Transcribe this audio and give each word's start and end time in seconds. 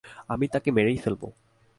আমি 0.27 0.45
তাকে 0.47 0.69
মেরেই 0.71 0.97
ফেলব! 0.97 1.21